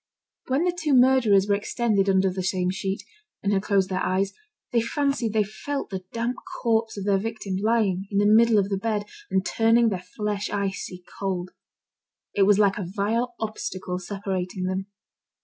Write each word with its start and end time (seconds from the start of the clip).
When 0.47 0.63
the 0.63 0.75
two 0.75 0.95
murderers 0.95 1.47
were 1.47 1.53
extended 1.53 2.09
under 2.09 2.31
the 2.31 2.41
same 2.41 2.71
sheet, 2.71 3.03
and 3.43 3.53
had 3.53 3.61
closed 3.61 3.89
their 3.91 4.03
eyes, 4.03 4.33
they 4.71 4.81
fancied 4.81 5.31
they 5.33 5.43
felt 5.43 5.91
the 5.91 6.05
damp 6.11 6.37
corpse 6.63 6.97
of 6.97 7.05
their 7.05 7.19
victim, 7.19 7.57
lying 7.57 8.07
in 8.09 8.17
the 8.17 8.25
middle 8.25 8.57
of 8.57 8.69
the 8.69 8.79
bed, 8.79 9.05
and 9.29 9.45
turning 9.45 9.89
their 9.89 10.01
flesh 10.01 10.49
icy 10.49 11.03
cold. 11.19 11.51
It 12.33 12.47
was 12.47 12.57
like 12.57 12.79
a 12.79 12.83
vile 12.95 13.35
obstacle 13.39 13.99
separating 13.99 14.63
them. 14.63 14.87